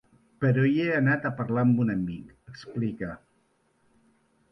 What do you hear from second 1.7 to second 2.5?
un amic,